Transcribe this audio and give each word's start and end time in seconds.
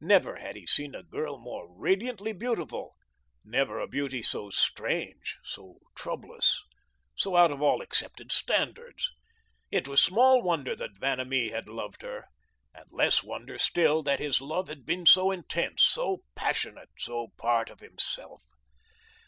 Never 0.00 0.38
had 0.38 0.56
he 0.56 0.66
seen 0.66 0.92
a 0.92 1.04
girl 1.04 1.38
more 1.38 1.72
radiantly 1.78 2.32
beautiful, 2.32 2.96
never 3.44 3.78
a 3.78 3.86
beauty 3.86 4.20
so 4.20 4.50
strange, 4.50 5.38
so 5.44 5.78
troublous, 5.94 6.60
so 7.14 7.36
out 7.36 7.52
of 7.52 7.62
all 7.62 7.80
accepted 7.80 8.32
standards. 8.32 9.12
It 9.70 9.86
was 9.86 10.02
small 10.02 10.42
wonder 10.42 10.74
that 10.74 10.98
Vanamee 10.98 11.50
had 11.50 11.68
loved 11.68 12.02
her, 12.02 12.24
and 12.74 12.86
less 12.90 13.22
wonder, 13.22 13.56
still, 13.56 14.02
that 14.02 14.18
his 14.18 14.40
love 14.40 14.66
had 14.66 14.84
been 14.84 15.06
so 15.06 15.30
intense, 15.30 15.84
so 15.84 16.24
passionate, 16.34 16.90
so 16.98 17.28
part 17.38 17.70
of 17.70 17.78
himself. 17.78 18.42